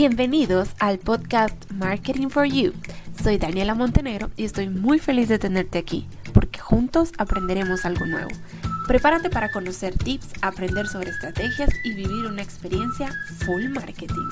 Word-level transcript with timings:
Bienvenidos 0.00 0.68
al 0.78 1.00
podcast 1.00 1.72
Marketing 1.72 2.28
for 2.28 2.44
You. 2.44 2.72
Soy 3.20 3.36
Daniela 3.36 3.74
Montenegro 3.74 4.30
y 4.36 4.44
estoy 4.44 4.68
muy 4.68 5.00
feliz 5.00 5.28
de 5.28 5.40
tenerte 5.40 5.76
aquí 5.76 6.06
porque 6.32 6.60
juntos 6.60 7.10
aprenderemos 7.18 7.84
algo 7.84 8.06
nuevo. 8.06 8.28
Prepárate 8.86 9.28
para 9.28 9.50
conocer 9.50 9.98
tips, 9.98 10.34
aprender 10.40 10.86
sobre 10.86 11.10
estrategias 11.10 11.70
y 11.82 11.94
vivir 11.94 12.26
una 12.26 12.42
experiencia 12.42 13.10
full 13.44 13.70
marketing. 13.70 14.28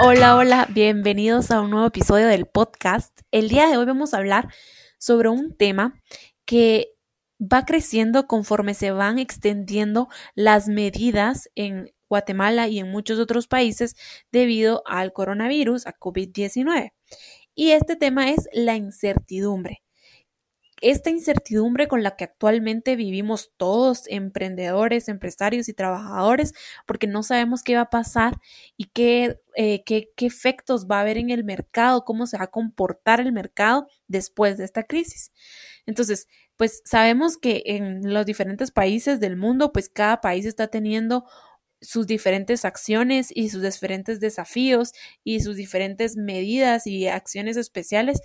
Hola, 0.00 0.34
hola, 0.34 0.66
bienvenidos 0.68 1.52
a 1.52 1.60
un 1.60 1.70
nuevo 1.70 1.86
episodio 1.86 2.26
del 2.26 2.46
podcast. 2.46 3.16
El 3.30 3.48
día 3.48 3.68
de 3.68 3.76
hoy 3.76 3.86
vamos 3.86 4.12
a 4.12 4.16
hablar 4.16 4.52
sobre 4.98 5.28
un 5.28 5.56
tema 5.56 5.94
que 6.44 6.88
va 7.40 7.64
creciendo 7.64 8.26
conforme 8.26 8.74
se 8.74 8.90
van 8.90 9.20
extendiendo 9.20 10.08
las 10.34 10.66
medidas 10.66 11.48
en 11.54 11.92
Guatemala 12.08 12.68
y 12.68 12.78
en 12.78 12.90
muchos 12.90 13.18
otros 13.18 13.46
países 13.46 13.96
debido 14.32 14.82
al 14.86 15.12
coronavirus, 15.12 15.86
a 15.86 15.98
COVID-19. 15.98 16.92
Y 17.54 17.72
este 17.72 17.96
tema 17.96 18.30
es 18.30 18.48
la 18.52 18.76
incertidumbre. 18.76 19.82
Esta 20.80 21.10
incertidumbre 21.10 21.88
con 21.88 22.04
la 22.04 22.14
que 22.14 22.22
actualmente 22.22 22.94
vivimos 22.94 23.50
todos, 23.56 24.04
emprendedores, 24.06 25.08
empresarios 25.08 25.68
y 25.68 25.74
trabajadores, 25.74 26.54
porque 26.86 27.08
no 27.08 27.24
sabemos 27.24 27.64
qué 27.64 27.74
va 27.74 27.82
a 27.82 27.90
pasar 27.90 28.38
y 28.76 28.84
qué, 28.84 29.40
eh, 29.56 29.82
qué, 29.84 30.12
qué 30.14 30.26
efectos 30.26 30.86
va 30.86 30.98
a 30.98 31.00
haber 31.00 31.18
en 31.18 31.30
el 31.30 31.42
mercado, 31.42 32.04
cómo 32.04 32.26
se 32.28 32.38
va 32.38 32.44
a 32.44 32.50
comportar 32.52 33.20
el 33.20 33.32
mercado 33.32 33.88
después 34.06 34.56
de 34.56 34.64
esta 34.64 34.84
crisis. 34.84 35.32
Entonces, 35.84 36.28
pues 36.56 36.82
sabemos 36.84 37.38
que 37.38 37.62
en 37.66 38.12
los 38.12 38.26
diferentes 38.26 38.70
países 38.70 39.20
del 39.20 39.36
mundo, 39.36 39.72
pues 39.72 39.88
cada 39.88 40.20
país 40.20 40.44
está 40.46 40.68
teniendo 40.68 41.24
sus 41.80 42.06
diferentes 42.06 42.64
acciones 42.64 43.30
y 43.34 43.50
sus 43.50 43.62
diferentes 43.62 44.20
desafíos 44.20 44.92
y 45.24 45.40
sus 45.40 45.56
diferentes 45.56 46.16
medidas 46.16 46.86
y 46.86 47.06
acciones 47.08 47.56
especiales 47.56 48.20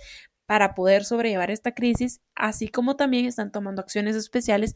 para 0.46 0.74
poder 0.74 1.04
sobrellevar 1.04 1.50
esta 1.50 1.72
crisis, 1.72 2.20
así 2.34 2.68
como 2.68 2.96
también 2.96 3.26
están 3.26 3.52
tomando 3.52 3.80
acciones 3.80 4.16
especiales 4.16 4.74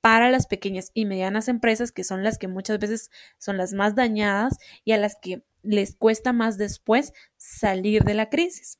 para 0.00 0.30
las 0.30 0.46
pequeñas 0.46 0.90
y 0.94 1.04
medianas 1.04 1.48
empresas, 1.48 1.92
que 1.92 2.04
son 2.04 2.24
las 2.24 2.38
que 2.38 2.48
muchas 2.48 2.78
veces 2.78 3.10
son 3.38 3.56
las 3.58 3.74
más 3.74 3.94
dañadas 3.94 4.56
y 4.84 4.92
a 4.92 4.96
las 4.96 5.16
que 5.20 5.42
les 5.62 5.94
cuesta 5.94 6.32
más 6.32 6.56
después 6.56 7.12
salir 7.36 8.04
de 8.04 8.14
la 8.14 8.30
crisis. 8.30 8.78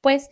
Pues 0.00 0.30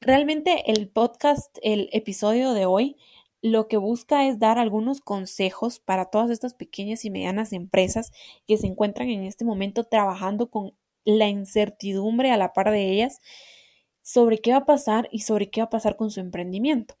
realmente 0.00 0.70
el 0.70 0.88
podcast, 0.88 1.56
el 1.62 1.88
episodio 1.92 2.52
de 2.52 2.66
hoy, 2.66 2.96
lo 3.44 3.68
que 3.68 3.76
busca 3.76 4.26
es 4.26 4.38
dar 4.38 4.58
algunos 4.58 5.02
consejos 5.02 5.78
para 5.78 6.06
todas 6.06 6.30
estas 6.30 6.54
pequeñas 6.54 7.04
y 7.04 7.10
medianas 7.10 7.52
empresas 7.52 8.10
que 8.46 8.56
se 8.56 8.66
encuentran 8.66 9.10
en 9.10 9.24
este 9.24 9.44
momento 9.44 9.84
trabajando 9.84 10.50
con 10.50 10.72
la 11.04 11.28
incertidumbre 11.28 12.30
a 12.30 12.38
la 12.38 12.54
par 12.54 12.70
de 12.70 12.90
ellas 12.90 13.20
sobre 14.02 14.38
qué 14.38 14.52
va 14.52 14.58
a 14.58 14.66
pasar 14.66 15.08
y 15.12 15.20
sobre 15.20 15.50
qué 15.50 15.60
va 15.60 15.66
a 15.66 15.70
pasar 15.70 15.96
con 15.96 16.10
su 16.10 16.20
emprendimiento. 16.20 16.96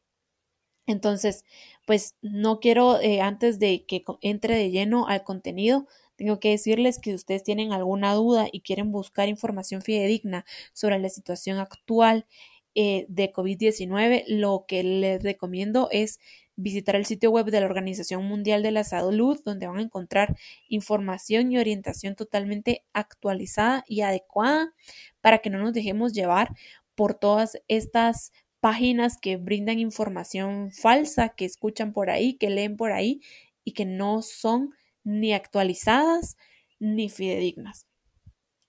Entonces, 0.86 1.44
pues 1.86 2.14
no 2.20 2.60
quiero, 2.60 3.00
eh, 3.00 3.20
antes 3.22 3.58
de 3.58 3.86
que 3.86 4.04
entre 4.20 4.56
de 4.56 4.70
lleno 4.70 5.06
al 5.08 5.24
contenido, 5.24 5.86
tengo 6.16 6.40
que 6.40 6.50
decirles 6.50 6.98
que 6.98 7.10
si 7.10 7.16
ustedes 7.16 7.42
tienen 7.42 7.72
alguna 7.72 8.14
duda 8.14 8.48
y 8.52 8.60
quieren 8.60 8.92
buscar 8.92 9.28
información 9.28 9.82
fidedigna 9.82 10.44
sobre 10.74 10.98
la 10.98 11.08
situación 11.08 11.58
actual 11.58 12.26
eh, 12.74 13.06
de 13.08 13.32
COVID-19, 13.32 14.24
lo 14.28 14.64
que 14.66 14.82
les 14.82 15.22
recomiendo 15.22 15.88
es 15.90 16.18
visitar 16.56 16.96
el 16.96 17.06
sitio 17.06 17.30
web 17.30 17.46
de 17.46 17.60
la 17.60 17.66
Organización 17.66 18.24
Mundial 18.24 18.62
de 18.62 18.70
la 18.70 18.84
Salud, 18.84 19.40
donde 19.44 19.66
van 19.66 19.78
a 19.78 19.82
encontrar 19.82 20.36
información 20.68 21.50
y 21.52 21.58
orientación 21.58 22.14
totalmente 22.14 22.84
actualizada 22.92 23.84
y 23.88 24.02
adecuada 24.02 24.72
para 25.20 25.38
que 25.38 25.50
no 25.50 25.58
nos 25.58 25.72
dejemos 25.72 26.12
llevar 26.12 26.54
por 26.94 27.14
todas 27.14 27.60
estas 27.68 28.32
páginas 28.60 29.18
que 29.18 29.36
brindan 29.36 29.78
información 29.78 30.70
falsa, 30.70 31.30
que 31.30 31.44
escuchan 31.44 31.92
por 31.92 32.10
ahí, 32.10 32.34
que 32.34 32.50
leen 32.50 32.76
por 32.76 32.92
ahí 32.92 33.20
y 33.64 33.72
que 33.72 33.84
no 33.84 34.22
son 34.22 34.74
ni 35.02 35.32
actualizadas 35.32 36.36
ni 36.78 37.08
fidedignas. 37.08 37.86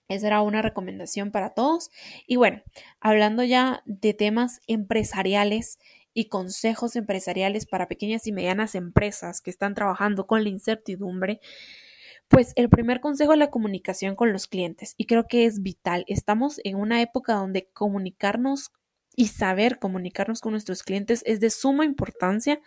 Esa 0.07 0.27
era 0.27 0.41
una 0.41 0.61
recomendación 0.61 1.31
para 1.31 1.51
todos. 1.51 1.89
Y 2.27 2.35
bueno, 2.35 2.61
hablando 2.99 3.43
ya 3.43 3.81
de 3.85 4.13
temas 4.13 4.61
empresariales 4.67 5.79
y 6.13 6.29
consejos 6.29 6.95
empresariales 6.95 7.65
para 7.65 7.87
pequeñas 7.87 8.27
y 8.27 8.31
medianas 8.31 8.75
empresas 8.75 9.41
que 9.41 9.49
están 9.49 9.73
trabajando 9.73 10.27
con 10.27 10.43
la 10.43 10.49
incertidumbre, 10.49 11.41
pues 12.27 12.53
el 12.55 12.69
primer 12.69 13.01
consejo 13.01 13.33
es 13.33 13.39
la 13.39 13.51
comunicación 13.51 14.15
con 14.15 14.31
los 14.31 14.47
clientes 14.47 14.95
y 14.97 15.05
creo 15.05 15.27
que 15.27 15.45
es 15.45 15.61
vital. 15.61 16.05
Estamos 16.07 16.59
en 16.63 16.75
una 16.77 17.01
época 17.01 17.33
donde 17.33 17.69
comunicarnos 17.73 18.71
y 19.15 19.27
saber 19.27 19.79
comunicarnos 19.79 20.41
con 20.41 20.51
nuestros 20.51 20.83
clientes 20.83 21.21
es 21.25 21.39
de 21.39 21.49
suma 21.49 21.85
importancia 21.85 22.61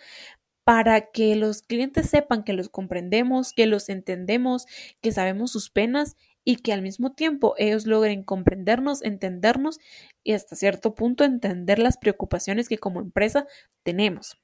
para 0.64 1.10
que 1.10 1.34
los 1.34 1.62
clientes 1.62 2.10
sepan 2.10 2.44
que 2.44 2.52
los 2.52 2.68
comprendemos, 2.68 3.52
que 3.52 3.66
los 3.66 3.88
entendemos, 3.88 4.66
que 5.00 5.12
sabemos 5.12 5.50
sus 5.50 5.70
penas 5.70 6.16
y 6.48 6.56
que 6.56 6.72
al 6.72 6.80
mismo 6.80 7.12
tiempo 7.12 7.54
ellos 7.58 7.86
logren 7.86 8.22
comprendernos, 8.22 9.02
entendernos 9.02 9.80
y 10.24 10.32
hasta 10.32 10.56
cierto 10.56 10.94
punto 10.94 11.24
entender 11.24 11.78
las 11.78 11.98
preocupaciones 11.98 12.70
que 12.70 12.78
como 12.78 13.02
empresa 13.02 13.46
tenemos. 13.82 14.38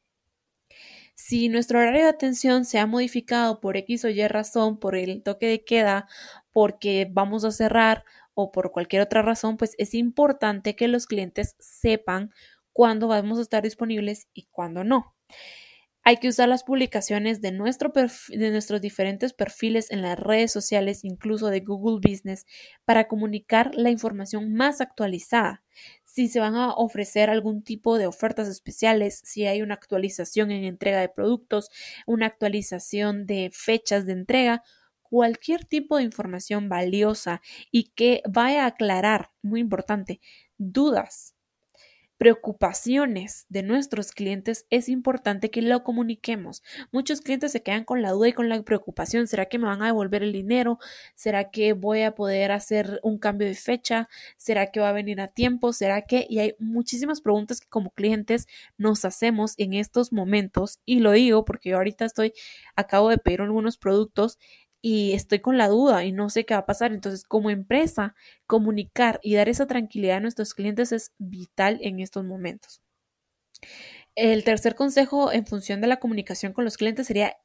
Si 1.14 1.48
nuestro 1.48 1.78
horario 1.78 2.02
de 2.02 2.10
atención 2.10 2.66
se 2.66 2.78
ha 2.78 2.86
modificado 2.86 3.58
por 3.58 3.78
X 3.78 4.04
o 4.04 4.10
Y 4.10 4.28
razón, 4.28 4.78
por 4.78 4.96
el 4.96 5.22
toque 5.22 5.46
de 5.46 5.64
queda, 5.64 6.06
porque 6.52 7.08
vamos 7.10 7.42
a 7.46 7.52
cerrar 7.52 8.04
o 8.34 8.52
por 8.52 8.70
cualquier 8.70 9.00
otra 9.00 9.22
razón, 9.22 9.56
pues 9.56 9.74
es 9.78 9.94
importante 9.94 10.76
que 10.76 10.88
los 10.88 11.06
clientes 11.06 11.56
sepan 11.58 12.32
cuándo 12.74 13.08
vamos 13.08 13.38
a 13.38 13.42
estar 13.42 13.62
disponibles 13.62 14.28
y 14.34 14.42
cuándo 14.50 14.84
no. 14.84 15.14
Hay 16.06 16.18
que 16.18 16.28
usar 16.28 16.50
las 16.50 16.64
publicaciones 16.64 17.40
de, 17.40 17.50
nuestro 17.50 17.90
de 17.90 18.50
nuestros 18.50 18.82
diferentes 18.82 19.32
perfiles 19.32 19.90
en 19.90 20.02
las 20.02 20.18
redes 20.18 20.52
sociales, 20.52 21.02
incluso 21.02 21.48
de 21.48 21.60
Google 21.60 22.06
Business, 22.06 22.44
para 22.84 23.08
comunicar 23.08 23.74
la 23.74 23.88
información 23.88 24.52
más 24.52 24.82
actualizada. 24.82 25.62
Si 26.04 26.28
se 26.28 26.40
van 26.40 26.56
a 26.56 26.74
ofrecer 26.74 27.30
algún 27.30 27.62
tipo 27.62 27.96
de 27.96 28.06
ofertas 28.06 28.48
especiales, 28.48 29.22
si 29.24 29.46
hay 29.46 29.62
una 29.62 29.74
actualización 29.74 30.50
en 30.50 30.64
entrega 30.64 31.00
de 31.00 31.08
productos, 31.08 31.70
una 32.06 32.26
actualización 32.26 33.24
de 33.24 33.50
fechas 33.54 34.04
de 34.04 34.12
entrega, 34.12 34.62
cualquier 35.00 35.64
tipo 35.64 35.96
de 35.96 36.02
información 36.02 36.68
valiosa 36.68 37.40
y 37.70 37.92
que 37.94 38.22
vaya 38.28 38.64
a 38.64 38.68
aclarar, 38.68 39.30
muy 39.40 39.60
importante, 39.60 40.20
dudas 40.58 41.33
preocupaciones 42.24 43.44
de 43.50 43.62
nuestros 43.62 44.12
clientes, 44.12 44.64
es 44.70 44.88
importante 44.88 45.50
que 45.50 45.60
lo 45.60 45.84
comuniquemos. 45.84 46.62
Muchos 46.90 47.20
clientes 47.20 47.52
se 47.52 47.62
quedan 47.62 47.84
con 47.84 48.00
la 48.00 48.12
duda 48.12 48.28
y 48.28 48.32
con 48.32 48.48
la 48.48 48.62
preocupación. 48.62 49.26
¿Será 49.26 49.44
que 49.44 49.58
me 49.58 49.66
van 49.66 49.82
a 49.82 49.86
devolver 49.88 50.22
el 50.22 50.32
dinero? 50.32 50.78
¿Será 51.14 51.50
que 51.50 51.74
voy 51.74 52.00
a 52.00 52.14
poder 52.14 52.50
hacer 52.50 52.98
un 53.02 53.18
cambio 53.18 53.46
de 53.46 53.54
fecha? 53.54 54.08
¿Será 54.38 54.70
que 54.70 54.80
va 54.80 54.88
a 54.88 54.92
venir 54.92 55.20
a 55.20 55.28
tiempo? 55.28 55.74
¿Será 55.74 56.00
que? 56.00 56.26
Y 56.26 56.38
hay 56.38 56.54
muchísimas 56.58 57.20
preguntas 57.20 57.60
que 57.60 57.68
como 57.68 57.90
clientes 57.90 58.46
nos 58.78 59.04
hacemos 59.04 59.52
en 59.58 59.74
estos 59.74 60.10
momentos 60.10 60.80
y 60.86 61.00
lo 61.00 61.12
digo 61.12 61.44
porque 61.44 61.68
yo 61.68 61.76
ahorita 61.76 62.06
estoy, 62.06 62.32
acabo 62.74 63.10
de 63.10 63.18
pedir 63.18 63.42
algunos 63.42 63.76
productos 63.76 64.38
y 64.86 65.14
estoy 65.14 65.40
con 65.40 65.56
la 65.56 65.68
duda 65.68 66.04
y 66.04 66.12
no 66.12 66.28
sé 66.28 66.44
qué 66.44 66.52
va 66.52 66.60
a 66.60 66.66
pasar. 66.66 66.92
Entonces, 66.92 67.24
como 67.24 67.48
empresa, 67.48 68.14
comunicar 68.46 69.18
y 69.22 69.34
dar 69.34 69.48
esa 69.48 69.66
tranquilidad 69.66 70.18
a 70.18 70.20
nuestros 70.20 70.52
clientes 70.52 70.92
es 70.92 71.14
vital 71.16 71.78
en 71.80 72.00
estos 72.00 72.22
momentos. 72.26 72.82
El 74.14 74.44
tercer 74.44 74.74
consejo 74.74 75.32
en 75.32 75.46
función 75.46 75.80
de 75.80 75.86
la 75.88 75.98
comunicación 75.98 76.52
con 76.52 76.64
los 76.64 76.76
clientes 76.76 77.06
sería 77.06 77.36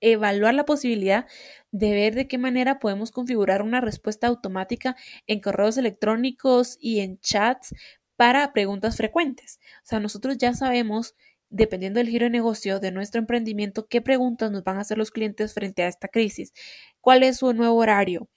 evaluar 0.00 0.54
la 0.54 0.64
posibilidad 0.64 1.26
de 1.70 1.92
ver 1.92 2.14
de 2.14 2.28
qué 2.28 2.38
manera 2.38 2.78
podemos 2.78 3.10
configurar 3.10 3.62
una 3.62 3.80
respuesta 3.80 4.26
automática 4.26 4.96
en 5.26 5.40
correos 5.40 5.76
electrónicos 5.78 6.76
y 6.80 7.00
en 7.00 7.18
chats 7.20 7.74
para 8.16 8.52
preguntas 8.54 8.96
frecuentes. 8.96 9.60
O 9.84 9.86
sea, 9.86 10.00
nosotros 10.00 10.38
ya 10.38 10.54
sabemos 10.54 11.14
dependiendo 11.56 11.98
del 11.98 12.08
giro 12.08 12.24
de 12.24 12.30
negocio 12.30 12.78
de 12.80 12.92
nuestro 12.92 13.18
emprendimiento, 13.18 13.86
qué 13.88 14.00
preguntas 14.00 14.50
nos 14.50 14.62
van 14.62 14.76
a 14.76 14.80
hacer 14.80 14.98
los 14.98 15.10
clientes 15.10 15.54
frente 15.54 15.82
a 15.82 15.88
esta 15.88 16.08
crisis. 16.08 16.52
¿Cuál 17.00 17.22
es 17.22 17.38
su 17.38 17.52
nuevo 17.52 17.76
horario? 17.76 18.28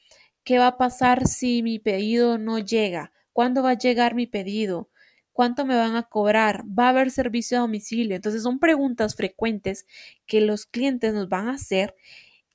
¿Qué 0.43 0.57
va 0.57 0.67
a 0.67 0.77
pasar 0.77 1.27
si 1.27 1.61
mi 1.61 1.79
pedido 1.79 2.37
no 2.37 2.59
llega? 2.59 3.11
¿Cuándo 3.33 3.61
va 3.61 3.71
a 3.71 3.77
llegar 3.77 4.15
mi 4.15 4.25
pedido? 4.25 4.89
¿Cuánto 5.33 5.65
me 5.65 5.75
van 5.75 5.95
a 5.95 6.03
cobrar? 6.03 6.63
¿Va 6.67 6.87
a 6.87 6.89
haber 6.89 7.11
servicio 7.11 7.57
a 7.57 7.61
domicilio? 7.61 8.15
Entonces 8.15 8.43
son 8.43 8.59
preguntas 8.59 9.15
frecuentes 9.15 9.85
que 10.25 10.41
los 10.41 10.65
clientes 10.65 11.13
nos 11.13 11.29
van 11.29 11.47
a 11.47 11.53
hacer 11.53 11.95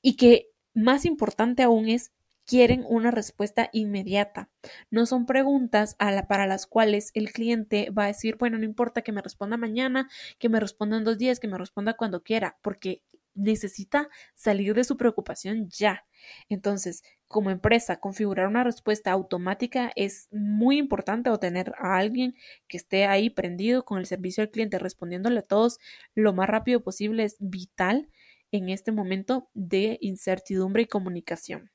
y 0.01 0.15
que 0.17 0.49
más 0.73 1.05
importante 1.05 1.63
aún 1.63 1.89
es 1.89 2.11
quieren 2.45 2.83
una 2.87 3.11
respuesta 3.11 3.69
inmediata. 3.73 4.49
No 4.89 5.05
son 5.05 5.25
preguntas 5.25 5.95
para 6.27 6.47
las 6.47 6.67
cuales 6.67 7.11
el 7.13 7.31
cliente 7.31 7.89
va 7.89 8.05
a 8.05 8.07
decir, 8.07 8.37
bueno, 8.37 8.57
no 8.57 8.65
importa 8.65 9.01
que 9.01 9.11
me 9.11 9.21
responda 9.21 9.57
mañana, 9.57 10.09
que 10.39 10.49
me 10.49 10.59
responda 10.59 10.97
en 10.97 11.03
dos 11.03 11.17
días, 11.17 11.39
que 11.39 11.47
me 11.47 11.57
responda 11.57 11.95
cuando 11.95 12.23
quiera, 12.23 12.57
porque 12.61 13.03
necesita 13.35 14.09
salir 14.33 14.73
de 14.73 14.83
su 14.83 14.97
preocupación 14.97 15.69
ya. 15.69 16.05
Entonces, 16.49 17.03
como 17.27 17.49
empresa, 17.49 17.99
configurar 17.99 18.47
una 18.47 18.63
respuesta 18.63 19.11
automática 19.11 19.91
es 19.95 20.29
muy 20.31 20.77
importante 20.77 21.29
o 21.29 21.39
tener 21.39 21.73
a 21.77 21.97
alguien 21.97 22.35
que 22.67 22.77
esté 22.77 23.05
ahí 23.05 23.29
prendido 23.29 23.83
con 23.83 23.99
el 23.99 24.05
servicio 24.05 24.41
al 24.41 24.51
cliente 24.51 24.79
respondiéndole 24.79 25.39
a 25.39 25.43
todos 25.43 25.79
lo 26.13 26.33
más 26.33 26.47
rápido 26.49 26.81
posible 26.81 27.23
es 27.25 27.35
vital 27.39 28.09
en 28.51 28.69
este 28.69 28.91
momento 28.91 29.49
de 29.53 29.97
incertidumbre 30.01 30.83
y 30.83 30.87
comunicación. 30.87 31.74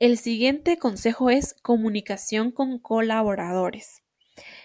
El 0.00 0.16
siguiente 0.16 0.78
consejo 0.78 1.28
es 1.28 1.52
comunicación 1.52 2.52
con 2.52 2.78
colaboradores. 2.78 4.02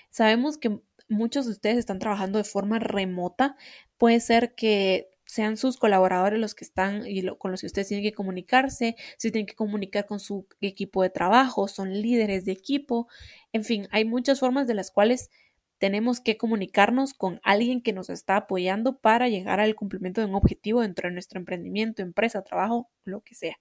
Sabemos 0.09 0.57
que 0.57 0.79
muchos 1.09 1.45
de 1.45 1.51
ustedes 1.51 1.77
están 1.77 1.99
trabajando 1.99 2.37
de 2.37 2.45
forma 2.45 2.79
remota. 2.79 3.57
Puede 3.97 4.21
ser 4.21 4.55
que 4.55 5.09
sean 5.25 5.57
sus 5.57 5.75
colaboradores 5.75 6.39
los 6.39 6.55
que 6.55 6.63
están 6.63 7.05
y 7.05 7.21
con 7.37 7.51
los 7.51 7.59
que 7.59 7.67
ustedes 7.67 7.89
tienen 7.89 8.05
que 8.05 8.13
comunicarse, 8.13 8.95
si 9.17 9.29
tienen 9.29 9.45
que 9.45 9.55
comunicar 9.55 10.05
con 10.05 10.21
su 10.21 10.47
equipo 10.61 11.03
de 11.03 11.09
trabajo, 11.09 11.67
son 11.67 11.91
líderes 12.01 12.45
de 12.45 12.53
equipo, 12.53 13.09
en 13.51 13.65
fin, 13.65 13.89
hay 13.91 14.05
muchas 14.05 14.39
formas 14.39 14.67
de 14.67 14.75
las 14.75 14.89
cuales 14.89 15.31
tenemos 15.77 16.19
que 16.19 16.37
comunicarnos 16.37 17.13
con 17.13 17.39
alguien 17.43 17.81
que 17.81 17.93
nos 17.93 18.09
está 18.09 18.37
apoyando 18.37 18.97
para 18.99 19.27
llegar 19.27 19.59
al 19.59 19.75
cumplimiento 19.75 20.21
de 20.21 20.27
un 20.27 20.35
objetivo 20.35 20.81
dentro 20.81 21.09
de 21.09 21.13
nuestro 21.13 21.39
emprendimiento, 21.39 22.01
empresa, 22.01 22.43
trabajo, 22.43 22.89
lo 23.03 23.21
que 23.21 23.35
sea. 23.35 23.57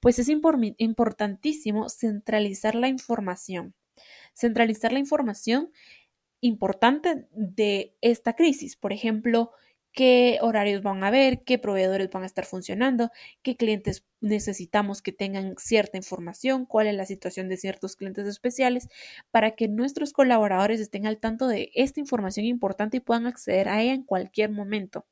Pues 0.00 0.18
es 0.18 0.28
importantísimo 0.28 1.88
centralizar 1.88 2.74
la 2.74 2.88
información. 2.88 3.74
Centralizar 4.32 4.92
la 4.92 4.98
información 4.98 5.70
importante 6.40 7.26
de 7.32 7.94
esta 8.00 8.34
crisis. 8.34 8.76
Por 8.76 8.92
ejemplo, 8.92 9.52
qué 9.92 10.38
horarios 10.42 10.82
van 10.82 11.02
a 11.02 11.08
haber, 11.08 11.42
qué 11.44 11.58
proveedores 11.58 12.10
van 12.10 12.22
a 12.22 12.26
estar 12.26 12.44
funcionando, 12.44 13.10
qué 13.42 13.56
clientes 13.56 14.06
necesitamos 14.20 15.02
que 15.02 15.12
tengan 15.12 15.54
cierta 15.58 15.96
información, 15.96 16.66
cuál 16.66 16.86
es 16.86 16.94
la 16.94 17.06
situación 17.06 17.48
de 17.48 17.56
ciertos 17.56 17.96
clientes 17.96 18.26
especiales, 18.26 18.88
para 19.30 19.52
que 19.52 19.68
nuestros 19.68 20.12
colaboradores 20.12 20.80
estén 20.80 21.06
al 21.06 21.18
tanto 21.18 21.48
de 21.48 21.70
esta 21.74 22.00
información 22.00 22.46
importante 22.46 22.98
y 22.98 23.00
puedan 23.00 23.26
acceder 23.26 23.68
a 23.68 23.82
ella 23.82 23.94
en 23.94 24.04
cualquier 24.04 24.50
momento. 24.50 25.06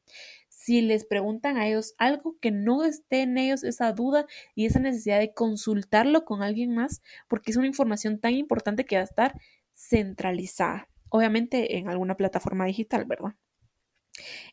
Si 0.48 0.82
les 0.82 1.06
preguntan 1.06 1.56
a 1.56 1.66
ellos 1.66 1.94
algo 1.98 2.36
que 2.40 2.50
no 2.50 2.84
esté 2.84 3.22
en 3.22 3.38
ellos 3.38 3.64
esa 3.64 3.92
duda 3.92 4.26
y 4.54 4.66
esa 4.66 4.80
necesidad 4.80 5.18
de 5.18 5.32
consultarlo 5.32 6.24
con 6.24 6.42
alguien 6.42 6.74
más, 6.74 7.02
porque 7.28 7.50
es 7.50 7.56
una 7.56 7.66
información 7.66 8.18
tan 8.20 8.34
importante 8.34 8.84
que 8.84 8.96
va 8.96 9.02
a 9.02 9.04
estar 9.04 9.40
centralizada, 9.74 10.88
obviamente 11.08 11.78
en 11.78 11.88
alguna 11.88 12.16
plataforma 12.16 12.66
digital, 12.66 13.04
¿verdad? 13.06 13.34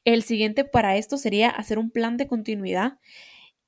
El 0.04 0.24
siguiente 0.24 0.66
para 0.66 0.98
esto 0.98 1.18
sería 1.18 1.50
hacer 1.50 1.80
un 1.80 1.92
plan 1.92 2.18
de 2.18 2.28
continuidad 2.28 3.00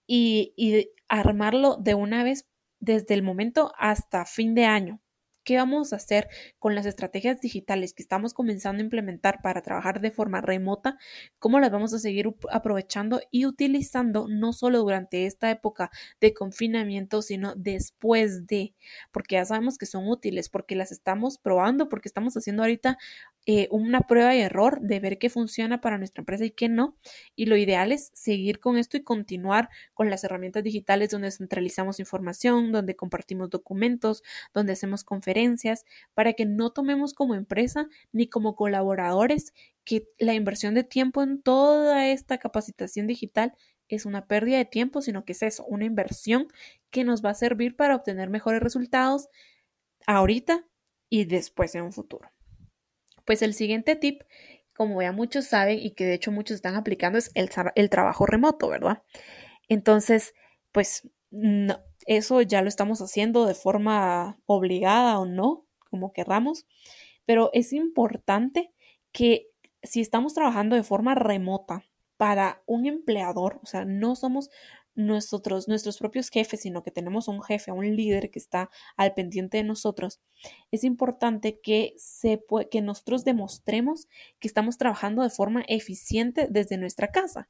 y, 0.08 0.92
armarlo 1.10 1.78
de 1.78 1.96
una 1.96 2.24
vez 2.24 2.48
desde 2.80 3.14
el 3.14 3.24
momento 3.24 3.72
hasta 3.78 4.26
fin 4.26 4.56
de 4.56 4.66
año. 4.66 5.02
¿Qué 5.46 5.56
vamos 5.56 5.94
a 5.94 5.96
hacer 5.96 6.28
con 6.60 6.76
las 6.76 6.86
estrategias 6.86 7.40
digitales 7.40 7.94
que 7.94 8.04
estamos 8.04 8.34
comenzando 8.34 8.82
a 8.82 8.84
implementar 8.84 9.42
para 9.42 9.62
trabajar 9.62 10.02
de 10.02 10.12
forma 10.12 10.42
remota? 10.42 10.98
¿Cómo 11.40 11.62
las 11.62 11.72
vamos 11.72 11.94
a 11.94 12.00
seguir 12.00 12.28
aprovechando 12.52 13.22
y 13.32 13.46
utilizando 13.46 14.28
no 14.28 14.52
solo 14.52 14.80
durante 14.80 15.26
esta 15.26 15.50
época 15.50 15.90
de 16.20 16.34
confinamiento, 16.34 17.22
sino 17.22 17.56
después 17.56 18.46
de? 18.46 18.76
Porque 19.14 19.36
ya 19.36 19.46
sabemos 19.46 19.78
que 19.78 19.86
son 19.86 20.10
útiles, 20.10 20.50
porque 20.50 20.76
las 20.76 20.92
estamos 20.92 21.38
probando, 21.38 21.88
porque 21.88 22.10
estamos 22.10 22.36
haciendo 22.36 22.64
ahorita 22.64 22.98
eh, 23.50 23.70
una 23.72 24.02
prueba 24.02 24.36
y 24.36 24.42
error 24.42 24.82
de 24.82 25.00
ver 25.00 25.20
qué 25.20 25.30
funciona 25.30 25.80
para 25.80 25.98
nuestra 25.98 26.22
empresa 26.22 26.44
y 26.44 26.52
qué 26.52 26.68
no. 26.68 26.98
Y 27.34 27.46
lo 27.46 27.56
ideal 27.56 27.94
es 27.94 28.12
seguir 28.14 28.60
con 28.60 28.78
esto 28.78 28.98
y 28.98 29.04
continuar 29.04 29.70
con 29.94 30.10
las 30.10 30.26
herramientas 30.26 30.64
digitales 30.64 31.12
donde 31.12 31.32
centralizamos 31.32 32.02
información, 32.02 32.74
donde 32.74 32.98
compartimos 32.98 33.50
documentos, 33.50 34.22
donde 34.54 34.74
hacemos 34.74 35.06
conferencias, 35.06 35.86
para 36.14 36.34
que 36.34 36.46
no 36.46 36.72
tomemos 36.72 37.14
como 37.14 37.36
empresa 37.36 37.88
ni 38.12 38.28
como 38.28 38.54
colaboradores 38.54 39.54
que 39.86 40.10
la 40.20 40.34
inversión 40.34 40.74
de 40.74 40.84
tiempo 40.84 41.24
en 41.24 41.42
toda 41.42 42.06
esta 42.10 42.40
capacitación 42.40 43.08
digital 43.08 43.54
es 43.88 44.06
una 44.06 44.28
pérdida 44.28 44.58
de 44.58 44.66
tiempo, 44.66 45.02
sino 45.02 45.24
que 45.24 45.32
es 45.32 45.42
eso, 45.42 45.64
una 45.66 45.86
inversión 45.86 46.48
que 46.92 47.06
nos 47.06 47.24
va 47.24 47.30
a 47.30 47.34
servir 47.34 47.78
para 47.78 47.96
obtener 47.96 48.30
mejores 48.30 48.62
resultados 48.62 49.30
ahorita 50.06 50.66
y 51.10 51.24
después 51.24 51.74
en 51.76 51.84
un 51.84 51.94
futuro. 51.94 52.30
Pues 53.28 53.42
el 53.42 53.54
siguiente 53.54 53.98
tip, 53.98 54.24
como 54.74 55.02
ya 55.02 55.12
muchos 55.12 55.48
saben 55.48 55.80
y 55.80 55.92
que 55.92 56.06
de 56.06 56.14
hecho 56.14 56.32
muchos 56.32 56.56
están 56.56 56.76
aplicando, 56.76 57.18
es 57.20 57.30
el, 57.36 57.90
trabajo 57.90 58.26
remoto, 58.26 58.70
¿verdad? 58.70 59.04
Entonces, 59.68 60.34
pues 60.72 61.10
no, 61.30 61.82
eso 62.06 62.42
ya 62.42 62.62
lo 62.62 62.70
estamos 62.70 63.02
haciendo 63.02 63.46
de 63.46 63.54
forma 63.54 64.40
obligada 64.46 65.20
o 65.20 65.26
no, 65.26 65.66
como 65.90 66.14
querramos, 66.14 66.66
pero 67.26 67.50
es 67.52 67.74
importante 67.74 68.72
que 69.12 69.50
si 69.84 70.00
estamos 70.00 70.34
trabajando 70.34 70.78
de 70.78 70.84
forma 70.84 71.14
remota 71.14 71.84
para 72.16 72.64
un 72.66 72.86
empleador, 72.86 73.60
o 73.62 73.66
sea, 73.66 73.84
no 73.84 74.16
somos 74.16 74.50
nosotros, 74.98 75.68
nuestros 75.68 76.00
propios 76.00 76.30
jefes, 76.30 76.62
sino 76.62 76.84
que 76.84 76.92
tenemos 76.92 77.28
un 77.28 77.42
jefe, 77.42 77.72
un 77.72 77.96
líder 77.96 78.32
que 78.32 78.40
está 78.40 78.70
al 78.98 79.14
pendiente 79.14 79.58
de 79.58 79.64
nosotros, 79.64 80.20
es 80.72 80.84
importante 80.84 81.62
que, 81.62 81.94
se 81.98 82.44
que 82.70 82.82
nosotros 82.82 83.24
demostremos 83.24 84.08
que 84.40 84.48
estamos 84.48 84.78
trabajando 84.78 85.22
de 85.22 85.30
forma 85.30 85.64
eficiente 85.68 86.48
desde 86.50 86.78
nuestra 86.78 87.12
casa. 87.12 87.48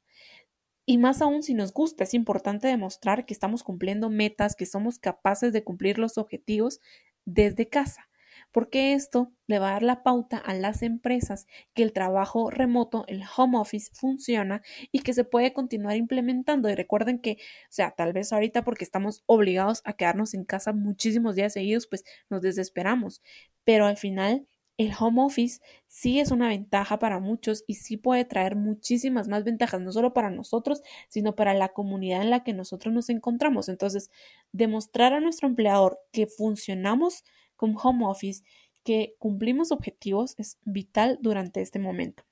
Y 0.86 0.98
más 0.98 1.22
aún 1.22 1.42
si 1.42 1.54
nos 1.54 1.74
gusta, 1.74 2.04
es 2.04 2.14
importante 2.14 2.68
demostrar 2.68 3.26
que 3.26 3.34
estamos 3.34 3.64
cumpliendo 3.64 4.10
metas, 4.10 4.56
que 4.56 4.66
somos 4.66 5.00
capaces 5.00 5.54
de 5.54 5.64
cumplir 5.64 6.00
los 6.00 6.18
objetivos 6.18 6.82
desde 7.26 7.68
casa 7.68 8.08
porque 8.52 8.94
esto 8.94 9.32
le 9.48 9.60
va 9.60 9.70
a 9.70 9.74
dar 9.74 9.84
la 9.84 10.04
pauta 10.04 10.38
a 10.38 10.54
las 10.54 10.82
empresas 10.82 11.48
que 11.74 11.84
el 11.84 11.94
trabajo 11.94 12.50
remoto, 12.50 13.06
el 13.08 13.24
home 13.36 13.58
office, 13.58 13.92
funciona 13.94 14.62
y 14.92 15.00
que 15.00 15.14
se 15.14 15.24
puede 15.24 15.54
continuar 15.54 15.96
implementando. 15.96 16.70
Y 16.70 16.76
recuerden 16.76 17.20
que, 17.20 17.34
o 17.34 17.72
sea, 17.72 17.92
tal 17.92 18.14
vez 18.14 18.34
ahorita 18.34 18.64
porque 18.64 18.84
estamos 18.84 19.24
obligados 19.26 19.82
a 19.86 19.94
quedarnos 19.94 20.34
en 20.34 20.46
casa 20.46 20.74
muchísimos 20.74 21.36
días 21.36 21.54
seguidos, 21.54 21.88
pues 21.88 22.04
nos 22.30 22.42
desesperamos, 22.42 23.22
pero 23.64 23.86
al 23.86 23.98
final 23.98 24.48
el 24.78 24.92
home 24.98 25.24
office 25.24 25.60
sí 25.88 26.20
es 26.20 26.32
una 26.32 26.50
ventaja 26.50 27.00
para 27.00 27.20
muchos 27.20 27.64
y 27.68 27.76
sí 27.76 27.98
puede 27.98 28.26
traer 28.26 28.56
muchísimas 28.56 29.28
más 29.28 29.44
ventajas, 29.44 29.82
no 29.82 29.92
solo 29.92 30.14
para 30.14 30.30
nosotros, 30.30 30.82
sino 31.10 31.36
para 31.36 31.54
la 31.56 31.70
comunidad 31.70 32.22
en 32.22 32.30
la 32.30 32.44
que 32.44 32.54
nosotros 32.54 32.94
nos 32.94 33.10
encontramos. 33.10 33.70
Entonces, 33.70 34.12
demostrar 34.52 35.14
a 35.14 35.20
nuestro 35.20 35.48
empleador 35.48 36.00
que 36.12 36.28
funcionamos 36.28 37.24
con 37.58 37.76
home 37.82 38.06
office, 38.06 38.44
que 38.86 39.16
cumplimos 39.20 39.74
objetivos 39.74 40.36
es 40.38 40.58
vital 40.64 41.20
durante 41.22 41.62
este 41.62 41.80
momento. 41.80 42.24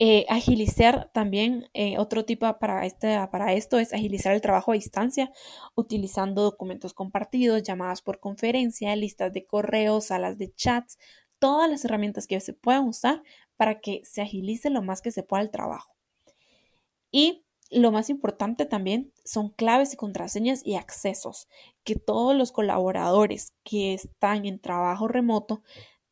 Eh, 0.00 0.26
agilizar 0.28 1.12
también, 1.14 1.68
eh, 1.72 1.98
otro 1.98 2.24
tipo 2.24 2.52
para, 2.58 2.84
este, 2.84 3.16
para 3.30 3.52
esto 3.52 3.78
es 3.78 3.92
agilizar 3.94 4.34
el 4.34 4.40
trabajo 4.40 4.72
a 4.72 4.74
distancia, 4.74 5.30
utilizando 5.76 6.42
documentos 6.42 6.94
compartidos, 6.94 7.62
llamadas 7.62 8.02
por 8.02 8.18
conferencia, 8.18 8.96
listas 8.96 9.32
de 9.32 9.46
correos, 9.46 10.06
salas 10.06 10.36
de 10.36 10.52
chats, 10.52 10.98
todas 11.38 11.70
las 11.70 11.84
herramientas 11.84 12.26
que 12.26 12.40
se 12.40 12.54
puedan 12.54 12.88
usar 12.88 13.22
para 13.56 13.80
que 13.80 14.00
se 14.04 14.20
agilice 14.20 14.68
lo 14.68 14.82
más 14.82 15.00
que 15.00 15.12
se 15.12 15.22
pueda 15.22 15.42
el 15.42 15.50
trabajo. 15.50 15.94
Y 17.12 17.43
lo 17.74 17.92
más 17.92 18.10
importante 18.10 18.66
también 18.66 19.12
son 19.24 19.50
claves 19.50 19.92
y 19.92 19.96
contraseñas 19.96 20.64
y 20.64 20.76
accesos, 20.76 21.48
que 21.84 21.96
todos 21.96 22.36
los 22.36 22.52
colaboradores 22.52 23.52
que 23.64 23.94
están 23.94 24.46
en 24.46 24.60
trabajo 24.60 25.08
remoto 25.08 25.62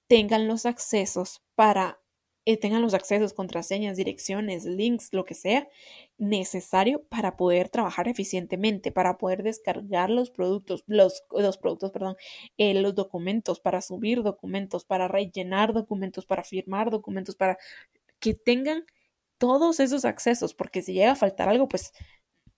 tengan 0.08 0.48
los 0.48 0.66
accesos 0.66 1.42
para 1.54 2.02
eh, 2.44 2.56
tengan 2.56 2.82
los 2.82 2.92
accesos, 2.92 3.34
contraseñas, 3.34 3.96
direcciones, 3.96 4.64
links, 4.64 5.10
lo 5.12 5.24
que 5.24 5.34
sea 5.34 5.68
necesario 6.18 7.04
para 7.04 7.36
poder 7.36 7.68
trabajar 7.68 8.08
eficientemente, 8.08 8.90
para 8.90 9.16
poder 9.16 9.44
descargar 9.44 10.10
los 10.10 10.30
productos, 10.30 10.82
los, 10.88 11.22
los 11.30 11.56
productos, 11.56 11.92
perdón, 11.92 12.16
eh, 12.58 12.74
los 12.74 12.96
documentos, 12.96 13.60
para 13.60 13.80
subir 13.80 14.24
documentos, 14.24 14.84
para 14.84 15.06
rellenar 15.06 15.72
documentos, 15.72 16.26
para 16.26 16.42
firmar 16.42 16.90
documentos, 16.90 17.36
para 17.36 17.58
que 18.18 18.34
tengan 18.34 18.86
todos 19.42 19.80
esos 19.80 20.04
accesos, 20.04 20.54
porque 20.54 20.82
si 20.82 20.92
llega 20.92 21.10
a 21.10 21.16
faltar 21.16 21.48
algo, 21.48 21.66
pues 21.66 21.92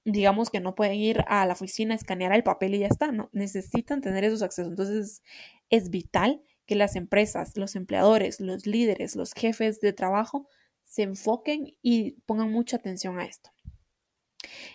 digamos 0.04 0.50
que 0.50 0.60
no 0.60 0.74
pueden 0.74 0.96
ir 0.96 1.24
a 1.28 1.46
la 1.46 1.54
oficina, 1.54 1.94
a 1.94 1.96
escanear 1.96 2.34
el 2.34 2.42
papel 2.42 2.74
y 2.74 2.80
ya 2.80 2.88
está, 2.88 3.10
¿no? 3.10 3.30
Necesitan 3.32 4.02
tener 4.02 4.22
esos 4.22 4.42
accesos. 4.42 4.68
Entonces 4.68 5.22
es 5.70 5.88
vital 5.88 6.42
que 6.66 6.74
las 6.74 6.94
empresas, 6.94 7.56
los 7.56 7.74
empleadores, 7.74 8.38
los 8.38 8.66
líderes, 8.66 9.16
los 9.16 9.32
jefes 9.32 9.80
de 9.80 9.94
trabajo 9.94 10.46
se 10.84 11.04
enfoquen 11.04 11.74
y 11.80 12.20
pongan 12.26 12.52
mucha 12.52 12.76
atención 12.76 13.18
a 13.18 13.24
esto. 13.24 13.48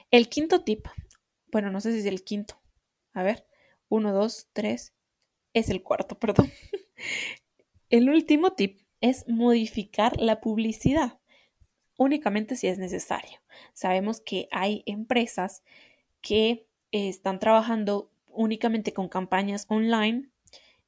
El 0.10 0.30
quinto 0.30 0.64
tip, 0.64 0.88
bueno, 1.52 1.70
no 1.70 1.80
sé 1.80 1.92
si 1.92 2.00
es 2.00 2.06
el 2.08 2.24
quinto. 2.24 2.60
A 3.14 3.22
ver, 3.22 3.46
uno, 3.88 4.14
dos, 4.14 4.50
tres, 4.52 4.96
es 5.54 5.70
el 5.70 5.84
cuarto, 5.84 6.18
perdón. 6.20 6.52
El 7.92 8.10
último 8.10 8.54
tip 8.54 8.82
es 9.00 9.28
modificar 9.28 10.20
la 10.20 10.42
publicidad 10.42 11.19
únicamente 12.00 12.56
si 12.56 12.68
es 12.68 12.80
necesario. 12.80 13.40
Sabemos 13.74 14.22
que 14.22 14.48
hay 14.52 14.84
empresas 14.88 15.64
que 16.22 16.66
están 16.92 17.40
trabajando 17.40 18.10
únicamente 18.32 18.94
con 18.94 19.10
campañas 19.10 19.66
online 19.68 20.30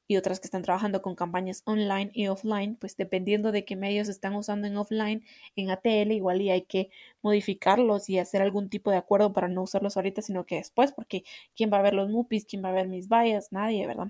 y 0.08 0.16
otras 0.16 0.40
que 0.40 0.46
están 0.46 0.62
trabajando 0.62 1.02
con 1.02 1.14
campañas 1.14 1.62
online 1.66 2.10
y 2.14 2.28
offline, 2.28 2.76
pues 2.76 2.96
dependiendo 2.96 3.52
de 3.52 3.64
qué 3.64 3.76
medios 3.76 4.08
están 4.08 4.34
usando 4.34 4.66
en 4.66 4.76
offline, 4.76 5.24
en 5.54 5.70
ATL 5.70 6.12
igual 6.12 6.40
y 6.40 6.50
hay 6.50 6.62
que 6.62 6.90
modificarlos 7.20 8.08
y 8.08 8.18
hacer 8.18 8.42
algún 8.42 8.70
tipo 8.70 8.90
de 8.90 8.96
acuerdo 8.96 9.32
para 9.32 9.48
no 9.48 9.62
usarlos 9.62 9.96
ahorita, 9.96 10.22
sino 10.22 10.44
que 10.44 10.56
después, 10.56 10.92
porque 10.92 11.24
¿quién 11.54 11.70
va 11.72 11.78
a 11.78 11.82
ver 11.82 11.94
los 11.94 12.08
mupis? 12.08 12.46
¿Quién 12.46 12.64
va 12.64 12.70
a 12.70 12.72
ver 12.72 12.88
mis 12.88 13.08
vallas? 13.08 13.52
Nadie, 13.52 13.86
¿verdad? 13.86 14.08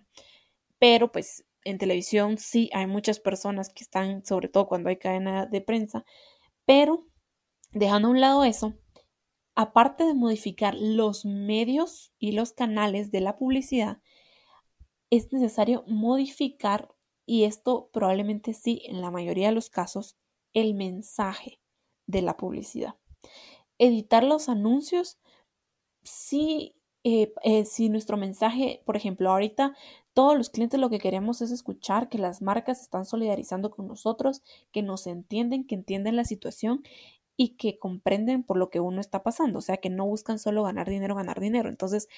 Pero 0.78 1.10
pues 1.10 1.44
en 1.64 1.78
televisión 1.78 2.38
sí 2.38 2.70
hay 2.72 2.86
muchas 2.86 3.20
personas 3.20 3.70
que 3.70 3.84
están, 3.84 4.24
sobre 4.24 4.48
todo 4.48 4.68
cuando 4.68 4.88
hay 4.88 4.96
cadena 4.96 5.46
de 5.46 5.60
prensa, 5.60 6.04
pero 6.64 7.06
dejando 7.72 8.08
a 8.08 8.10
un 8.10 8.20
lado 8.20 8.44
eso, 8.44 8.74
aparte 9.54 10.04
de 10.04 10.14
modificar 10.14 10.74
los 10.74 11.24
medios 11.24 12.12
y 12.18 12.32
los 12.32 12.52
canales 12.52 13.10
de 13.10 13.20
la 13.20 13.36
publicidad, 13.36 14.00
es 15.10 15.32
necesario 15.32 15.84
modificar, 15.86 16.88
y 17.26 17.44
esto 17.44 17.90
probablemente 17.92 18.54
sí, 18.54 18.82
en 18.86 19.00
la 19.00 19.10
mayoría 19.10 19.48
de 19.48 19.54
los 19.54 19.68
casos, 19.68 20.16
el 20.54 20.74
mensaje 20.74 21.60
de 22.06 22.22
la 22.22 22.36
publicidad. 22.36 22.94
Editar 23.78 24.24
los 24.24 24.48
anuncios, 24.48 25.18
si, 26.02 26.74
eh, 27.04 27.32
eh, 27.44 27.64
si 27.64 27.88
nuestro 27.88 28.16
mensaje, 28.16 28.82
por 28.86 28.96
ejemplo, 28.96 29.30
ahorita 29.30 29.76
todos 30.14 30.36
los 30.36 30.50
clientes 30.50 30.78
lo 30.78 30.90
que 30.90 30.98
queremos 30.98 31.40
es 31.40 31.50
escuchar 31.50 32.08
que 32.08 32.18
las 32.18 32.42
marcas 32.42 32.80
están 32.80 33.04
solidarizando 33.04 33.70
con 33.70 33.86
nosotros, 33.86 34.42
que 34.72 34.82
nos 34.82 35.06
entienden, 35.06 35.64
que 35.66 35.74
entienden 35.74 36.16
la 36.16 36.24
situación 36.24 36.82
y 37.36 37.56
que 37.56 37.78
comprenden 37.78 38.42
por 38.42 38.58
lo 38.58 38.70
que 38.70 38.80
uno 38.80 39.00
está 39.00 39.22
pasando, 39.22 39.58
o 39.58 39.62
sea, 39.62 39.78
que 39.78 39.90
no 39.90 40.06
buscan 40.06 40.38
solo 40.38 40.62
ganar 40.64 40.88
dinero, 40.88 41.14
ganar 41.14 41.40
dinero. 41.40 41.68
Entonces, 41.68 42.08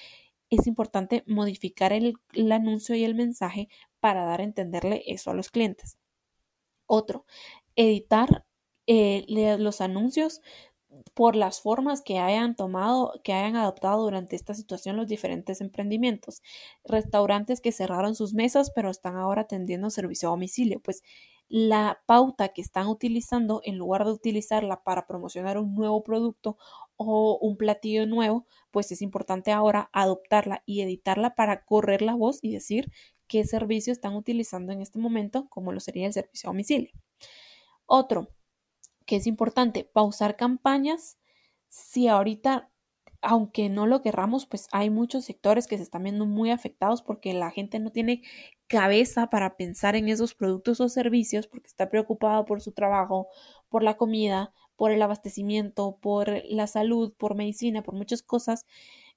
es 0.49 0.67
importante 0.67 1.23
modificar 1.27 1.93
el, 1.93 2.15
anuncio 2.51 2.95
y 2.95 3.03
el 3.03 3.15
mensaje 3.15 3.69
para 3.99 4.25
dar 4.25 4.41
a 4.41 4.43
entenderle 4.43 5.03
eso 5.07 5.31
a 5.31 5.33
los 5.33 5.49
clientes. 5.49 5.97
Otro, 6.87 7.25
editar 7.75 8.45
eh, 8.87 9.25
los 9.59 9.81
anuncios 9.81 10.41
por 11.13 11.35
las 11.35 11.61
formas 11.61 12.01
que 12.01 12.19
hayan 12.19 12.55
tomado, 12.55 13.13
que 13.23 13.33
hayan 13.33 13.55
adoptado 13.55 14.03
durante 14.03 14.35
esta 14.35 14.53
situación 14.53 14.97
los 14.97 15.07
diferentes 15.07 15.61
emprendimientos. 15.61 16.41
Restaurantes 16.83 17.61
que 17.61 17.71
cerraron 17.71 18.15
sus 18.15 18.33
mesas, 18.33 18.71
pero 18.75 18.89
están 18.89 19.15
ahora 19.17 19.43
atendiendo 19.43 19.89
servicio 19.89 20.29
a 20.29 20.31
domicilio. 20.31 20.79
Pues 20.81 21.03
la 21.47 22.01
pauta 22.05 22.49
que 22.49 22.61
están 22.61 22.87
utilizando, 22.87 23.61
en 23.63 23.77
lugar 23.77 24.05
de 24.05 24.11
utilizarla 24.11 24.83
para 24.83 25.05
promocionar 25.07 25.57
un 25.57 25.75
nuevo 25.75 26.03
producto 26.03 26.57
o 26.97 27.37
un 27.39 27.57
platillo 27.57 28.05
nuevo, 28.07 28.45
pues 28.71 28.91
es 28.91 29.01
importante 29.01 29.51
ahora 29.51 29.89
adoptarla 29.93 30.63
y 30.65 30.81
editarla 30.81 31.35
para 31.35 31.63
correr 31.65 32.01
la 32.01 32.15
voz 32.15 32.39
y 32.41 32.51
decir 32.51 32.91
qué 33.27 33.43
servicio 33.43 33.93
están 33.93 34.15
utilizando 34.15 34.73
en 34.73 34.81
este 34.81 34.99
momento, 34.99 35.47
como 35.49 35.71
lo 35.71 35.79
sería 35.79 36.07
el 36.07 36.13
servicio 36.13 36.49
a 36.49 36.53
domicilio. 36.53 36.91
Otro, 37.85 38.29
que 39.05 39.17
es 39.17 39.27
importante, 39.27 39.83
pausar 39.83 40.35
campañas 40.35 41.17
si 41.69 42.07
ahorita 42.07 42.71
aunque 43.25 43.69
no 43.69 43.87
lo 43.87 44.03
querramos, 44.03 44.45
pues 44.45 44.67
hay 44.71 44.91
muchos 44.91 45.25
sectores 45.25 45.65
que 45.65 45.77
se 45.77 45.83
están 45.83 46.03
viendo 46.03 46.27
muy 46.27 46.51
afectados 46.51 47.01
porque 47.01 47.33
la 47.33 47.49
gente 47.49 47.79
no 47.79 47.91
tiene 47.91 48.21
cabeza 48.67 49.31
para 49.31 49.57
pensar 49.57 49.95
en 49.95 50.09
esos 50.09 50.35
productos 50.35 50.79
o 50.79 50.89
servicios 50.89 51.47
porque 51.47 51.67
está 51.67 51.89
preocupado 51.89 52.45
por 52.45 52.61
su 52.61 52.71
trabajo, 52.71 53.27
por 53.67 53.81
la 53.81 53.97
comida, 53.97 54.53
por 54.75 54.91
el 54.91 55.01
abastecimiento, 55.01 55.97
por 56.01 56.43
la 56.45 56.67
salud, 56.67 57.13
por 57.17 57.35
medicina, 57.35 57.81
por 57.81 57.95
muchas 57.95 58.21
cosas. 58.21 58.65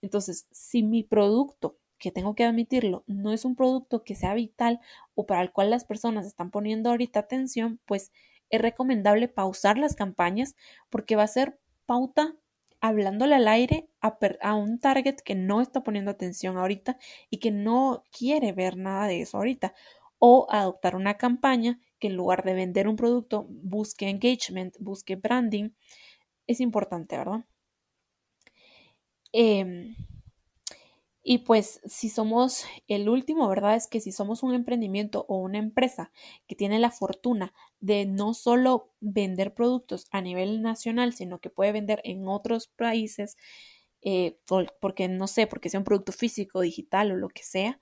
Entonces, 0.01 0.47
si 0.51 0.83
mi 0.83 1.03
producto, 1.03 1.77
que 1.99 2.13
tengo 2.13 2.35
que 2.35 2.45
admitirlo, 2.45 3.05
no 3.07 3.33
es 3.33 3.45
un 3.45 3.57
producto 3.57 4.05
que 4.05 4.15
sea 4.15 4.33
vital 4.35 4.81
o 5.17 5.27
para 5.27 5.43
el 5.43 5.53
cual 5.53 5.71
las 5.71 5.85
personas 5.85 6.27
están 6.27 6.51
poniendo 6.51 6.91
ahorita 6.91 7.21
atención, 7.21 7.81
pues 7.87 8.13
es 8.51 8.61
recomendable 8.61 9.29
pausar 9.29 9.79
las 9.79 9.95
campañas 9.95 10.57
porque 10.91 11.17
va 11.17 11.25
a 11.25 11.29
ser 11.29 11.59
pauta 11.87 12.35
hablándole 12.81 13.35
al 13.35 13.49
aire 13.49 13.89
a, 14.01 14.55
un 14.55 14.79
target 14.79 15.17
que 15.17 15.35
no 15.35 15.61
está 15.61 15.83
poniendo 15.83 16.11
atención 16.11 16.57
ahorita 16.57 16.99
y 17.31 17.39
que 17.39 17.51
no 17.51 18.05
quiere 18.17 18.53
ver 18.53 18.77
nada 18.77 19.07
de 19.07 19.23
eso 19.23 19.39
ahorita. 19.39 19.75
O 20.19 20.47
adoptar 20.51 20.97
una 20.97 21.17
campaña 21.17 21.81
que 21.99 22.09
en 22.09 22.17
lugar 22.17 22.45
de 22.45 22.55
vender 22.55 22.89
un 22.89 22.97
producto 22.97 23.47
busque 23.49 24.09
engagement, 24.09 24.77
busque 24.81 25.17
branding. 25.17 25.71
Es 26.47 26.61
importante, 26.61 27.17
¿verdad? 27.17 27.45
Eh, 29.33 29.95
y 31.31 31.41
pues 31.41 31.83
si 31.85 32.09
somos 32.09 32.65
el 32.87 33.07
último, 33.11 33.47
¿verdad? 33.51 33.77
Es 33.77 33.87
que 33.87 34.01
si 34.01 34.13
somos 34.13 34.43
un 34.43 34.55
emprendimiento 34.55 35.27
o 35.29 35.37
una 35.37 35.59
empresa 35.59 36.11
que 36.47 36.55
tiene 36.55 36.79
la 36.79 36.91
fortuna 36.91 37.53
de 37.81 38.07
no 38.07 38.33
solo 38.33 38.95
vender 39.01 39.53
productos 39.53 40.07
a 40.11 40.23
nivel 40.23 40.63
nacional, 40.63 41.13
sino 41.13 41.39
que 41.39 41.51
puede 41.51 41.73
vender 41.73 42.01
en 42.05 42.27
otros 42.29 42.69
países, 42.69 43.37
eh, 44.01 44.39
porque 44.81 45.09
no 45.09 45.27
sé, 45.27 45.47
porque 45.47 45.69
sea 45.69 45.81
un 45.81 45.85
producto 45.85 46.13
físico, 46.13 46.63
digital 46.63 47.13
o 47.13 47.17
lo 47.17 47.29
que 47.29 47.43
sea, 47.43 47.79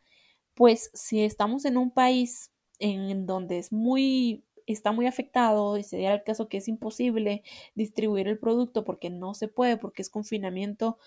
pues 0.54 0.90
si 0.92 1.22
estamos 1.22 1.66
en 1.66 1.76
un 1.76 1.92
país 1.92 2.50
en 2.80 3.26
donde 3.26 3.58
es 3.58 3.70
muy 3.70 4.44
está 4.66 4.90
muy 4.90 5.06
afectado 5.06 5.78
y 5.78 5.84
sería 5.84 6.12
el 6.12 6.24
caso 6.24 6.48
que 6.48 6.56
es 6.56 6.66
imposible 6.66 7.44
distribuir 7.76 8.26
el 8.26 8.40
producto 8.40 8.82
porque 8.82 9.08
no 9.08 9.34
se 9.34 9.46
puede, 9.46 9.76
porque 9.76 10.02
es 10.02 10.10
confinamiento 10.10 10.98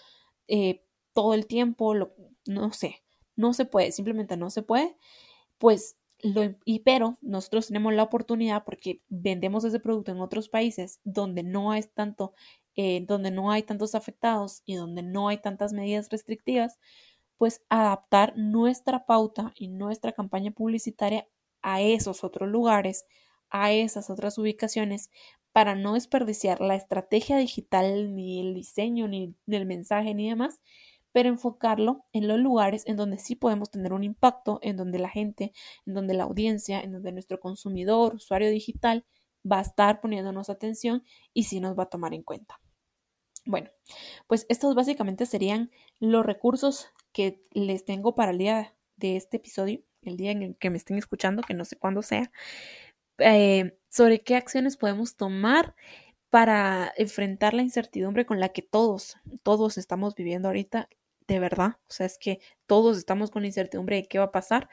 eh, 0.47 0.85
todo 1.13 1.33
el 1.33 1.47
tiempo, 1.47 1.93
lo, 1.93 2.13
no 2.47 2.71
sé, 2.71 3.03
no 3.35 3.53
se 3.53 3.65
puede, 3.65 3.91
simplemente 3.91 4.37
no 4.37 4.49
se 4.49 4.63
puede, 4.63 4.97
pues 5.57 5.97
lo, 6.21 6.43
y 6.65 6.79
pero 6.79 7.17
nosotros 7.21 7.67
tenemos 7.67 7.93
la 7.93 8.03
oportunidad 8.03 8.65
porque 8.65 9.01
vendemos 9.07 9.63
ese 9.63 9.79
producto 9.79 10.11
en 10.11 10.19
otros 10.19 10.49
países 10.49 10.99
donde 11.03 11.43
no 11.43 11.71
hay 11.71 11.83
tanto, 11.83 12.33
eh, 12.75 13.05
donde 13.07 13.31
no 13.31 13.51
hay 13.51 13.63
tantos 13.63 13.95
afectados 13.95 14.61
y 14.65 14.75
donde 14.75 15.01
no 15.01 15.29
hay 15.29 15.37
tantas 15.37 15.71
medidas 15.71 16.09
restrictivas, 16.09 16.77
pues 17.37 17.61
adaptar 17.69 18.33
nuestra 18.37 19.05
pauta 19.05 19.53
y 19.55 19.69
nuestra 19.69 20.11
campaña 20.11 20.51
publicitaria 20.51 21.27
a 21.61 21.81
esos 21.81 22.23
otros 22.25 22.49
lugares, 22.49 23.05
a 23.49 23.71
esas 23.71 24.09
otras 24.09 24.37
ubicaciones, 24.37 25.09
para 25.53 25.75
no 25.75 25.93
desperdiciar 25.93 26.61
la 26.61 26.75
estrategia 26.75 27.37
digital, 27.37 28.15
ni 28.15 28.41
el 28.41 28.53
diseño, 28.53 29.07
ni 29.07 29.35
el 29.47 29.65
mensaje, 29.65 30.13
ni 30.13 30.29
demás, 30.29 30.59
enfocarlo 31.25 32.05
en 32.13 32.27
los 32.27 32.39
lugares 32.39 32.83
en 32.87 32.95
donde 32.95 33.17
sí 33.17 33.35
podemos 33.35 33.71
tener 33.71 33.93
un 33.93 34.03
impacto, 34.03 34.59
en 34.61 34.77
donde 34.77 34.99
la 34.99 35.09
gente, 35.09 35.53
en 35.85 35.93
donde 35.93 36.13
la 36.13 36.23
audiencia, 36.23 36.81
en 36.81 36.91
donde 36.91 37.11
nuestro 37.11 37.39
consumidor, 37.39 38.15
usuario 38.15 38.49
digital, 38.49 39.05
va 39.49 39.59
a 39.59 39.61
estar 39.61 40.01
poniéndonos 40.01 40.49
atención 40.49 41.03
y 41.33 41.43
sí 41.43 41.59
nos 41.59 41.77
va 41.77 41.83
a 41.83 41.89
tomar 41.89 42.13
en 42.13 42.23
cuenta. 42.23 42.59
Bueno, 43.45 43.69
pues 44.27 44.45
estos 44.49 44.75
básicamente 44.75 45.25
serían 45.25 45.71
los 45.99 46.25
recursos 46.25 46.91
que 47.13 47.43
les 47.51 47.85
tengo 47.85 48.15
para 48.15 48.31
el 48.31 48.37
día 48.37 48.75
de 48.97 49.15
este 49.15 49.37
episodio, 49.37 49.81
el 50.03 50.17
día 50.17 50.31
en 50.31 50.43
el 50.43 50.57
que 50.57 50.69
me 50.69 50.77
estén 50.77 50.97
escuchando, 50.97 51.41
que 51.41 51.53
no 51.53 51.65
sé 51.65 51.77
cuándo 51.77 52.01
sea, 52.01 52.31
eh, 53.17 53.77
sobre 53.89 54.21
qué 54.21 54.35
acciones 54.35 54.77
podemos 54.77 55.15
tomar 55.15 55.75
para 56.29 56.93
enfrentar 56.95 57.53
la 57.53 57.63
incertidumbre 57.63 58.25
con 58.25 58.39
la 58.39 58.49
que 58.49 58.61
todos, 58.61 59.17
todos 59.43 59.77
estamos 59.77 60.15
viviendo 60.15 60.47
ahorita, 60.47 60.89
de 61.29 61.39
verdad. 61.39 61.77
O 61.87 61.91
sea, 61.91 62.05
es 62.05 62.17
que 62.17 62.39
todos 62.65 62.97
estamos 62.97 63.31
con 63.31 63.45
incertidumbre 63.45 63.97
de 63.97 64.07
qué 64.07 64.19
va 64.19 64.25
a 64.25 64.31
pasar 64.31 64.69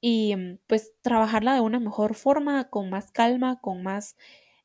y 0.00 0.36
mm, 0.36 0.58
pues 0.66 0.92
trabajarla 1.02 1.54
de 1.54 1.60
una 1.60 1.80
mejor 1.80 2.14
forma, 2.14 2.68
con 2.70 2.90
más 2.90 3.10
calma, 3.10 3.60
con 3.60 3.82
más 3.82 4.16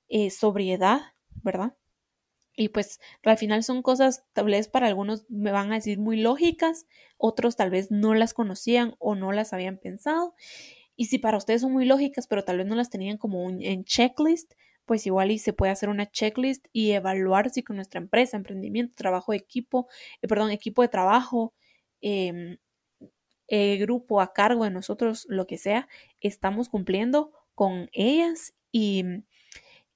eh, 0.09 0.29
sobriedad, 0.29 1.01
¿verdad? 1.43 1.75
Y 2.57 2.69
pues 2.69 2.99
al 3.23 3.37
final 3.37 3.63
son 3.63 3.81
cosas, 3.81 4.25
tal 4.33 4.45
vez 4.45 4.67
para 4.69 4.87
algunos 4.87 5.25
me 5.29 5.51
van 5.51 5.71
a 5.71 5.75
decir 5.75 5.99
muy 5.99 6.17
lógicas, 6.17 6.85
otros 7.17 7.57
tal 7.57 7.69
vez 7.69 7.91
no 7.91 8.13
las 8.13 8.33
conocían 8.33 8.95
o 8.99 9.15
no 9.15 9.31
las 9.31 9.53
habían 9.53 9.77
pensado. 9.77 10.35
Y 10.95 11.05
si 11.05 11.19
para 11.19 11.37
ustedes 11.37 11.61
son 11.61 11.73
muy 11.73 11.85
lógicas, 11.85 12.27
pero 12.27 12.45
tal 12.45 12.57
vez 12.59 12.67
no 12.67 12.75
las 12.75 12.89
tenían 12.89 13.17
como 13.17 13.49
en 13.49 13.83
checklist, 13.83 14.53
pues 14.85 15.05
igual 15.05 15.31
y 15.31 15.39
se 15.39 15.53
puede 15.53 15.71
hacer 15.71 15.89
una 15.89 16.09
checklist 16.09 16.67
y 16.71 16.91
evaluar 16.91 17.49
si 17.49 17.63
con 17.63 17.75
nuestra 17.77 17.99
empresa, 17.99 18.37
emprendimiento, 18.37 18.95
trabajo 18.95 19.31
de 19.31 19.39
equipo, 19.39 19.87
eh, 20.21 20.27
perdón, 20.27 20.51
equipo 20.51 20.81
de 20.81 20.87
trabajo, 20.89 21.53
em, 22.01 22.57
eh, 23.47 23.77
grupo 23.77 24.21
a 24.21 24.33
cargo 24.33 24.63
de 24.63 24.71
nosotros, 24.71 25.25
lo 25.29 25.47
que 25.47 25.57
sea, 25.57 25.87
estamos 26.21 26.69
cumpliendo 26.69 27.31
con 27.55 27.89
ellas 27.93 28.53
y 28.71 29.03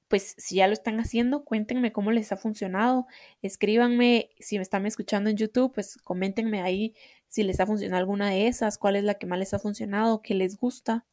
pues 0.10 0.34
si 0.38 0.56
ya 0.56 0.68
lo 0.68 0.74
están 0.74 1.00
haciendo, 1.00 1.46
cuéntenme 1.46 1.92
cómo 1.94 2.12
les 2.12 2.32
ha 2.32 2.38
funcionado, 2.38 3.06
escríbanme, 3.44 4.32
si 4.40 4.58
me 4.58 4.64
están 4.64 4.86
escuchando 4.88 5.30
en 5.30 5.38
YouTube, 5.38 5.72
pues 5.74 5.98
coméntenme 6.04 6.62
ahí 6.62 6.96
si 7.28 7.44
les 7.44 7.60
ha 7.60 7.68
funcionado 7.68 8.00
alguna 8.00 8.32
de 8.32 8.48
esas, 8.48 8.80
cuál 8.80 8.96
es 8.96 9.04
la 9.04 9.14
que 9.16 9.28
más 9.28 9.38
les 9.38 9.54
ha 9.54 9.60
funcionado, 9.60 10.22
qué 10.24 10.34
les 10.34 10.58
gusta. 10.58 11.06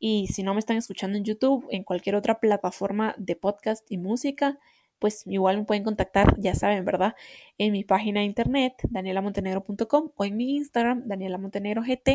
Y 0.00 0.26
si 0.28 0.42
no 0.42 0.54
me 0.54 0.60
están 0.60 0.78
escuchando 0.78 1.16
en 1.16 1.24
YouTube, 1.24 1.66
en 1.70 1.84
cualquier 1.84 2.16
otra 2.16 2.40
plataforma 2.40 3.14
de 3.18 3.36
podcast 3.36 3.84
y 3.88 3.98
música, 3.98 4.58
pues 4.98 5.22
igual 5.26 5.58
me 5.58 5.64
pueden 5.64 5.84
contactar, 5.84 6.34
ya 6.38 6.54
saben, 6.54 6.84
¿verdad? 6.84 7.14
En 7.58 7.72
mi 7.72 7.84
página 7.84 8.20
de 8.20 8.26
internet, 8.26 8.74
danielamontenegro.com 8.88 10.10
o 10.14 10.24
en 10.24 10.36
mi 10.36 10.56
Instagram, 10.56 11.06
danielamontenegrogt 11.06 12.08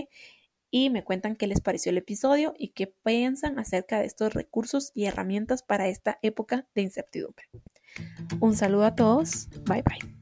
y 0.72 0.89
me 0.89 1.04
cuentan 1.04 1.36
qué 1.36 1.48
les 1.48 1.62
pareció 1.62 1.92
el 1.92 1.98
episodio 1.98 2.54
y 2.58 2.70
qué 2.70 2.88
piensan 2.88 3.60
acerca 3.60 4.00
de 4.00 4.06
estos 4.06 4.34
recursos 4.34 4.92
y 4.94 5.06
herramientas 5.06 5.63
para 5.63 5.88
esta 5.88 6.20
época 6.22 6.68
de 6.75 6.82
incertidumbre. 6.82 7.46
Un 8.42 8.56
saludo 8.56 8.86
a 8.86 8.96
todos, 8.96 9.48
bye 9.65 9.84
bye. 9.84 10.14